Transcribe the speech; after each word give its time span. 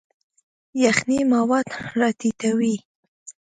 یخنۍ 0.83 1.19
مواد 1.33 1.67
راټیټوي. 1.99 2.75